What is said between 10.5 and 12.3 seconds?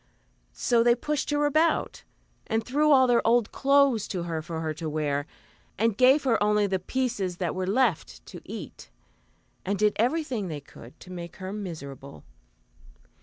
they could to make her miserable.